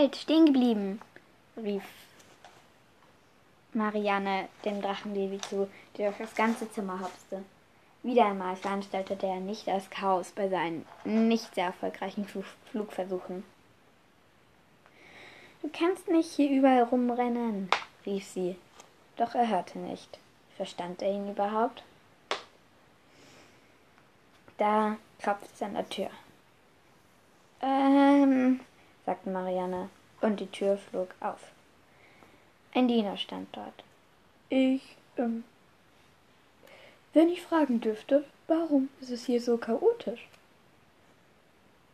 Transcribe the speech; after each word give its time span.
Halt, 0.00 0.16
stehen 0.16 0.46
geblieben, 0.46 0.98
rief 1.58 1.82
Marianne 3.74 4.48
dem 4.64 4.80
Drachenbaby 4.80 5.38
zu, 5.42 5.68
der 5.98 6.08
durch 6.08 6.22
das 6.26 6.34
ganze 6.34 6.72
Zimmer 6.72 7.00
hopste. 7.00 7.44
Wieder 8.02 8.24
einmal 8.24 8.56
veranstaltete 8.56 9.26
er 9.26 9.40
nicht 9.40 9.66
das 9.66 9.90
Chaos 9.90 10.30
bei 10.30 10.48
seinen 10.48 10.86
nicht 11.04 11.54
sehr 11.54 11.66
erfolgreichen 11.66 12.26
Flugversuchen. 12.70 13.44
Du 15.60 15.68
kannst 15.70 16.08
nicht 16.08 16.30
hier 16.30 16.48
überall 16.48 16.84
rumrennen, 16.84 17.68
rief 18.06 18.24
sie. 18.24 18.56
Doch 19.18 19.34
er 19.34 19.48
hörte 19.48 19.78
nicht. 19.80 20.18
Verstand 20.56 21.02
er 21.02 21.12
ihn 21.12 21.30
überhaupt? 21.30 21.82
Da 24.56 24.96
klopfte 25.18 25.50
es 25.52 25.62
an 25.62 25.74
der 25.74 25.88
Tür. 25.90 26.10
Ähm, 27.60 28.60
sagte 29.10 29.28
Marianne, 29.28 29.90
und 30.20 30.38
die 30.38 30.46
Tür 30.46 30.76
flog 30.76 31.12
auf. 31.18 31.40
Ein 32.72 32.86
Diener 32.86 33.16
stand 33.16 33.48
dort. 33.50 33.82
Ich, 34.50 34.94
ähm, 35.16 35.42
wenn 37.12 37.28
ich 37.28 37.42
fragen 37.42 37.80
dürfte, 37.80 38.24
warum 38.46 38.88
ist 39.00 39.10
es 39.10 39.24
hier 39.24 39.40
so 39.40 39.56
chaotisch? 39.56 40.28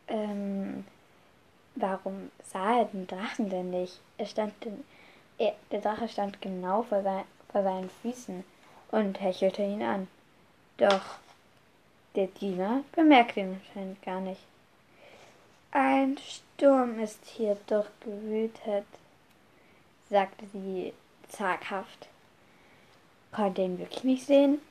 Ähm, 0.09 0.85
warum 1.75 2.31
sah 2.45 2.81
er 2.81 2.85
den 2.85 3.07
Drachen 3.07 3.49
denn 3.49 3.71
nicht? 3.71 3.99
Er 4.19 4.27
stand 4.27 4.53
in, 4.67 4.85
er, 5.39 5.55
der 5.71 5.81
Drache 5.81 6.11
stand 6.11 6.43
genau 6.43 6.83
vor, 6.83 7.03
sein, 7.03 7.25
vor 7.51 7.63
seinen 7.63 7.89
Füßen 8.03 8.45
und 8.91 9.21
hechelte 9.23 9.63
ihn 9.63 9.83
an. 9.83 10.07
Doch 10.77 11.17
der 12.15 12.27
Diener 12.27 12.85
bemerkte 12.93 13.41
ihn 13.41 13.59
anscheinend 13.65 14.03
gar 14.03 14.21
nicht. 14.21 14.43
Ein 15.71 16.19
Sturm 16.57 16.99
ist 17.01 17.21
hier 17.27 17.59
durchgewütet, 17.67 18.87
sagte 20.09 20.47
sie 20.55 20.95
zaghaft. 21.29 22.09
Konnte 23.31 23.61
ihn 23.61 23.79
wirklich 23.79 24.05
nicht 24.05 24.25
sehen? 24.25 24.63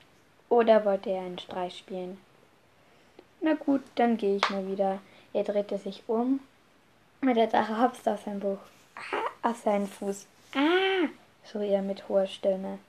Oder 0.50 0.84
wollte 0.84 1.12
er 1.12 1.22
einen 1.22 1.38
Streich 1.38 1.78
spielen? 1.78 2.18
Na 3.40 3.54
gut, 3.54 3.82
dann 3.94 4.18
gehe 4.18 4.38
ich 4.38 4.50
mal 4.50 4.68
wieder. 4.68 5.00
Er 5.32 5.44
drehte 5.44 5.78
sich 5.78 6.02
um 6.08 6.40
und 7.22 7.36
der 7.36 7.46
Drache 7.46 7.80
hopste 7.80 8.14
aus 8.14 8.24
seinem 8.24 8.40
Buch. 8.40 8.58
Ah, 8.96 9.50
aus 9.52 9.62
seinem 9.62 9.88
Fuß. 9.88 10.26
Ah, 10.56 11.08
schrie 11.48 11.70
er 11.70 11.84
mit 11.84 12.10
hoher 12.10 12.26
Stimme. 12.26 12.80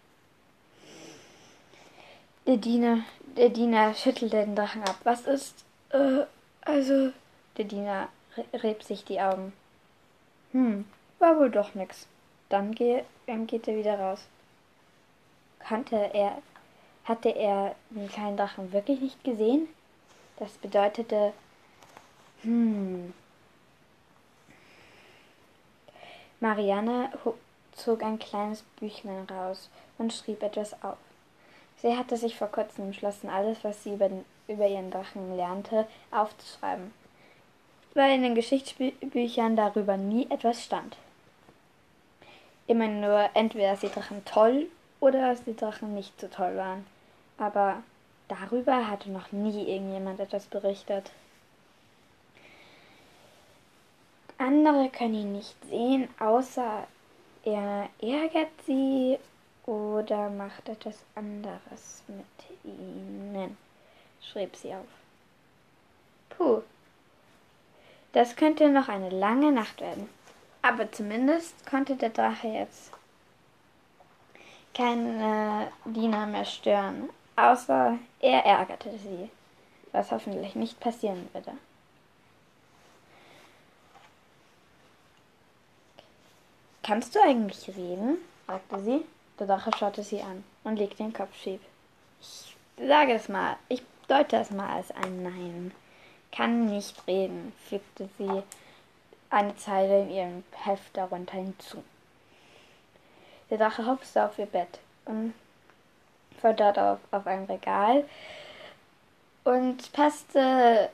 Der 2.47 2.56
Diener, 2.56 3.00
der 3.36 3.50
Diener 3.50 3.92
schüttelte 3.92 4.38
den 4.38 4.56
Drachen 4.56 4.84
ab. 4.84 4.97
Was 5.05 5.27
ist, 5.27 5.66
äh, 5.91 6.25
also, 6.62 7.12
der 7.58 7.64
Diener 7.66 8.08
rieb 8.62 8.82
sich 8.82 9.04
die 9.04 9.20
Augen. 9.20 9.52
Hm, 10.52 10.84
war 11.18 11.38
wohl 11.38 11.50
doch 11.50 11.74
nix. 11.74 12.06
Dann 12.48 12.72
geh, 12.74 13.02
ähm, 13.26 13.46
geht 13.46 13.66
er 13.68 13.76
wieder 13.76 13.98
raus. 13.98 14.26
Kannte 15.58 15.96
er 16.14 16.38
hatte 17.06 17.28
er 17.28 17.76
den 17.90 18.08
kleinen 18.08 18.36
Drachen 18.36 18.72
wirklich 18.72 19.00
nicht 19.00 19.22
gesehen? 19.24 19.68
Das 20.38 20.52
bedeutete, 20.58 21.32
hm. 22.42 23.14
Marianne 26.40 27.10
zog 27.72 28.02
ein 28.02 28.18
kleines 28.18 28.62
Büchlein 28.78 29.26
raus 29.30 29.70
und 29.98 30.12
schrieb 30.12 30.42
etwas 30.42 30.74
auf. 30.82 30.98
Sie 31.78 31.96
hatte 31.96 32.16
sich 32.16 32.36
vor 32.36 32.48
kurzem 32.48 32.86
entschlossen, 32.86 33.30
alles, 33.30 33.62
was 33.62 33.82
sie 33.82 33.94
über, 33.94 34.08
den, 34.08 34.24
über 34.48 34.66
ihren 34.66 34.90
Drachen 34.90 35.36
lernte, 35.36 35.86
aufzuschreiben, 36.10 36.92
weil 37.97 38.14
in 38.14 38.22
den 38.22 38.34
Geschichtsbüchern 38.34 39.56
darüber 39.56 39.97
nie 39.97 40.26
etwas 40.31 40.62
stand. 40.62 40.97
Immer 42.66 42.88
nur 42.88 43.31
entweder, 43.34 43.72
dass 43.72 43.81
die 43.81 43.88
Drachen 43.88 44.25
toll 44.25 44.66
oder 45.00 45.31
dass 45.31 45.44
die 45.44 45.56
Drachen 45.56 45.94
nicht 45.94 46.20
so 46.20 46.28
toll 46.28 46.56
waren 46.56 46.84
aber 47.38 47.82
darüber 48.28 48.88
hatte 48.88 49.10
noch 49.10 49.32
nie 49.32 49.69
irgendjemand 49.69 50.20
etwas 50.20 50.47
berichtet. 50.47 51.10
Andere 54.38 54.91
können 54.91 55.15
ihn 55.15 55.32
nicht 55.32 55.56
sehen, 55.65 56.09
außer 56.19 56.87
er 57.44 57.88
ärgert 58.00 58.50
sie 58.66 59.19
oder 59.65 60.28
macht 60.31 60.69
etwas 60.69 60.99
anderes 61.15 62.03
mit 62.06 62.26
ihnen, 62.65 63.56
schrieb 64.20 64.54
sie 64.56 64.75
auf. 64.75 64.87
Puh, 66.31 66.62
das 68.16 68.34
könnte 68.34 68.71
noch 68.71 68.88
eine 68.88 69.10
lange 69.10 69.53
Nacht 69.53 69.82
werden. 69.82 70.09
Aber 70.62 70.91
zumindest 70.91 71.66
konnte 71.66 71.97
der 71.97 72.09
Drache 72.09 72.49
jetzt 72.49 72.91
keine 74.75 75.71
Diener 75.84 76.25
mehr 76.26 76.47
stören, 76.47 77.10
Außer 77.37 77.99
er 78.21 78.47
ärgerte 78.47 78.91
sie, 78.99 79.28
was 79.93 80.10
hoffentlich 80.10 80.55
nicht 80.55 80.81
passieren 80.81 81.28
würde. 81.34 81.53
Kannst 86.82 87.15
du 87.15 87.21
eigentlich 87.21 87.69
reden? 87.69 88.16
fragte 88.47 88.81
sie. 88.81 89.05
Der 89.38 89.47
Drache 89.47 89.71
schaute 89.78 90.03
sie 90.03 90.22
an 90.22 90.43
und 90.65 90.76
legte 90.78 90.97
den 91.03 91.12
Kopf 91.12 91.37
schief. 91.37 91.60
Ich 92.22 92.56
sage 92.78 93.12
es 93.12 93.28
mal, 93.28 93.59
ich 93.69 93.82
deute 94.09 94.37
es 94.37 94.50
mal 94.50 94.71
als 94.71 94.91
ein 94.93 95.22
Nein. 95.22 95.72
Kann 96.36 96.66
nicht 96.66 97.06
reden, 97.06 97.54
fügte 97.66 98.10
sie 98.19 98.42
eine 99.30 99.56
Zeile 99.56 100.02
in 100.02 100.10
ihrem 100.10 100.44
Heft 100.52 100.94
darunter 100.97 101.38
hinzu. 101.38 101.82
Der 103.48 103.56
Drache 103.56 103.86
hopste 103.86 104.24
auf 104.24 104.38
ihr 104.38 104.46
Bett 104.46 104.80
und 105.06 105.32
von 106.41 106.54
dort 106.54 106.78
auf, 106.78 106.98
auf 107.10 107.26
ein 107.26 107.44
Regal 107.44 108.04
und 109.44 109.92
passte, 109.92 110.91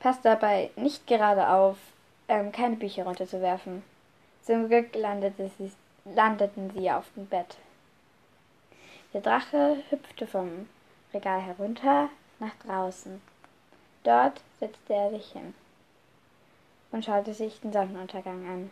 passte 0.00 0.30
dabei 0.30 0.70
nicht 0.74 1.06
gerade 1.06 1.48
auf, 1.48 1.76
ähm, 2.28 2.50
keine 2.50 2.76
Bücher 2.76 3.04
runterzuwerfen. 3.04 3.84
Zum 4.42 4.68
Glück 4.68 4.94
landete 4.96 5.50
sie, 5.58 5.70
landeten 6.04 6.70
sie 6.70 6.90
auf 6.90 7.06
dem 7.14 7.26
Bett. 7.26 7.56
Der 9.12 9.20
Drache 9.20 9.76
hüpfte 9.90 10.26
vom 10.26 10.68
Regal 11.14 11.40
herunter 11.40 12.08
nach 12.40 12.54
draußen. 12.66 13.31
Dort 14.04 14.40
setzte 14.58 14.94
er 14.94 15.10
sich 15.10 15.30
hin 15.32 15.54
und 16.90 17.04
schaute 17.04 17.34
sich 17.34 17.60
den 17.60 17.72
Sonnenuntergang 17.72 18.48
an. 18.48 18.70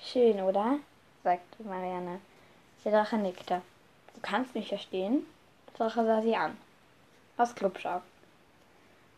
Schön, 0.00 0.40
oder? 0.40 0.78
sagte 1.22 1.62
Marianne. 1.62 2.20
Der 2.84 2.92
Drache 2.92 3.16
nickte. 3.16 3.62
Du 4.14 4.20
kannst 4.20 4.54
mich 4.54 4.68
verstehen? 4.68 5.26
Der 5.68 5.86
Drache 5.86 6.04
sah 6.04 6.22
sie 6.22 6.36
an. 6.36 6.56
Aus 7.36 7.54
Klubschau. 7.54 8.02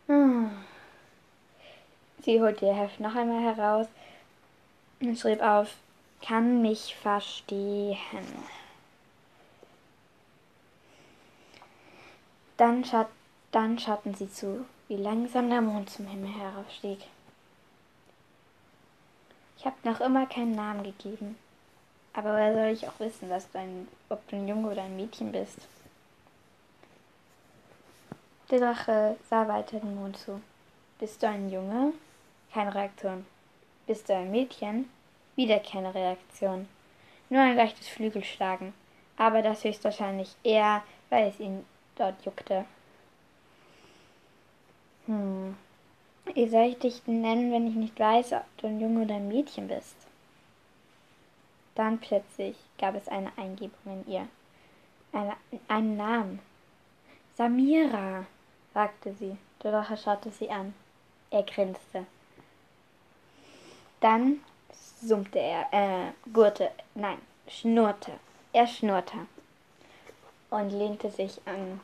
Hm. 0.07 0.65
Sie 2.21 2.41
holte 2.41 2.65
ihr 2.65 2.73
Heft 2.73 2.99
noch 2.99 3.15
einmal 3.15 3.43
heraus 3.43 3.87
und 5.01 5.19
schrieb 5.19 5.41
auf, 5.41 5.75
kann 6.21 6.61
mich 6.61 6.95
verstehen. 6.95 7.97
Dann, 12.57 12.83
schaut, 12.83 13.07
dann 13.51 13.79
schauten 13.79 14.13
sie 14.13 14.29
zu, 14.29 14.65
wie 14.87 14.97
langsam 14.97 15.49
der 15.49 15.61
Mond 15.61 15.89
zum 15.89 16.07
Himmel 16.07 16.33
heraufstieg. 16.33 16.99
Ich 19.57 19.65
habe 19.65 19.75
noch 19.83 19.99
immer 20.01 20.25
keinen 20.27 20.53
Namen 20.53 20.83
gegeben, 20.83 21.37
aber 22.13 22.33
woher 22.33 22.53
soll 22.53 22.73
ich 22.73 22.87
auch 22.87 22.99
wissen, 22.99 23.29
dass 23.29 23.49
du 23.51 23.59
ein, 23.59 23.87
ob 24.09 24.27
du 24.27 24.35
ein 24.35 24.47
Junge 24.47 24.69
oder 24.71 24.83
ein 24.83 24.95
Mädchen 24.95 25.31
bist? 25.31 25.59
Der 28.49 28.59
Drache 28.59 29.17
sah 29.29 29.47
weiter 29.47 29.79
den 29.79 29.95
Mond 29.95 30.17
zu. 30.17 30.41
Bist 30.99 31.21
du 31.21 31.27
ein 31.27 31.49
Junge? 31.49 31.93
Keine 32.53 32.73
Reaktion. 32.73 33.25
Bist 33.87 34.07
du 34.07 34.15
ein 34.15 34.31
Mädchen? 34.31 34.89
Wieder 35.35 35.59
keine 35.59 35.93
Reaktion. 35.93 36.67
Nur 37.29 37.41
ein 37.41 37.57
leichtes 37.57 37.87
Flügelschlagen. 37.89 38.73
Aber 39.17 39.41
das 39.41 39.63
höchstwahrscheinlich 39.63 40.35
eher, 40.43 40.81
weil 41.09 41.27
es 41.27 41.39
ihn 41.39 41.65
dort 41.95 42.23
juckte. 42.25 42.65
Hm. 45.07 45.55
Wie 46.33 46.47
soll 46.47 46.65
ich 46.65 46.79
dich 46.79 47.01
denn 47.03 47.21
nennen, 47.21 47.51
wenn 47.51 47.67
ich 47.67 47.75
nicht 47.75 47.99
weiß, 47.99 48.33
ob 48.33 48.45
du 48.57 48.67
ein 48.67 48.79
Junge 48.79 49.03
oder 49.03 49.15
ein 49.15 49.27
Mädchen 49.27 49.67
bist? 49.67 49.95
Dann 51.75 51.99
plötzlich 51.99 52.57
gab 52.77 52.95
es 52.95 53.07
eine 53.07 53.31
Eingebung 53.37 54.03
in 54.05 54.11
ihr. 54.11 54.27
Eine, 55.13 55.35
einen 55.67 55.95
Namen. 55.95 56.39
Samira, 57.35 58.25
sagte 58.73 59.13
sie. 59.13 59.37
Drache 59.59 59.97
schaute 59.97 60.31
sie 60.31 60.49
an. 60.49 60.73
Er 61.31 61.43
grinste. 61.43 62.05
Dann 63.99 64.41
summte 65.01 65.39
er, 65.39 65.67
äh, 65.71 66.11
gurte, 66.31 66.71
nein, 66.95 67.19
schnurrte. 67.47 68.13
Er 68.53 68.67
schnurrte 68.67 69.25
und 70.49 70.69
lehnte 70.69 71.09
sich 71.09 71.41
an 71.45 71.79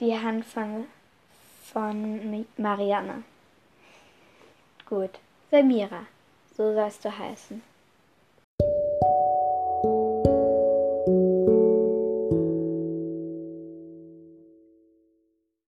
die 0.00 0.18
Hand 0.18 0.44
von, 0.44 0.86
von 1.72 2.46
Marianne. 2.56 3.24
Gut, 4.88 5.18
Samira, 5.50 6.06
so 6.56 6.74
sollst 6.74 7.04
du 7.04 7.16
heißen. 7.16 7.62